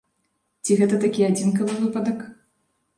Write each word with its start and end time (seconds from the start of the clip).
Ці 0.63 0.79
гэта 0.79 0.95
такі 1.05 1.27
адзінкавы 1.29 1.79
выпадак? 1.85 2.29